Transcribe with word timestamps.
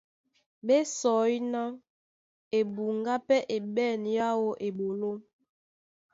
Ɓé 0.65 0.77
sɔí 0.97 1.35
ná 1.53 1.61
ebuŋgá 2.59 3.15
pɛ́ 3.27 3.39
é 3.55 3.57
ɓɛ̂n 3.75 4.01
yáō 4.17 4.49
eɓoló. 4.67 5.11